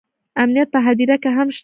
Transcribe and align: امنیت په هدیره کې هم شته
امنیت 0.41 0.67
په 0.73 0.79
هدیره 0.85 1.15
کې 1.23 1.29
هم 1.37 1.47
شته 1.55 1.59